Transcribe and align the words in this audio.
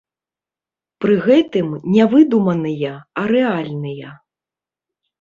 Пры 1.05 1.17
гэтым, 1.25 1.69
не 1.97 2.03
выдуманыя, 2.15 2.97
а 3.19 3.31
рэальныя. 3.37 4.21